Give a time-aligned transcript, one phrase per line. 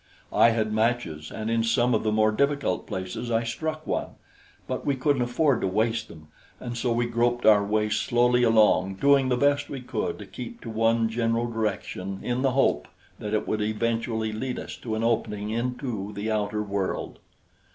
[0.33, 4.15] I had matches, and in some of the more difficult places I struck one;
[4.65, 8.95] but we couldn't afford to waste them, and so we groped our way slowly along,
[8.95, 12.87] doing the best we could to keep to one general direction in the hope
[13.19, 17.19] that it would eventually lead us to an opening into the outer world.